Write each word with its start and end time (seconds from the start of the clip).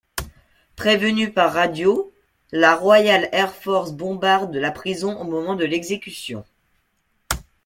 Prévenue 0.75 1.31
par 1.31 1.53
radio, 1.53 2.11
la 2.51 2.75
Royal 2.75 3.29
Air 3.33 3.53
Force 3.53 3.91
bombarde 3.93 4.55
la 4.55 4.71
prison 4.71 5.21
au 5.21 5.25
moment 5.25 5.53
de 5.53 5.63
l'exécution. 5.63 6.43